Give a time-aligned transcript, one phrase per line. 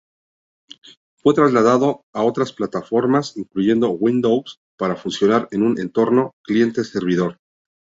[1.21, 7.37] Fue trasladado a otras plataformas, incluyendo Windows, para funcionar en un entorno cliente-servidor.